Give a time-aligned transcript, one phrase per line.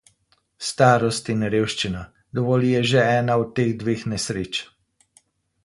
[0.69, 2.01] Starost in revščina-
[2.39, 4.65] dovolj je že ena od teh dveh nesreč.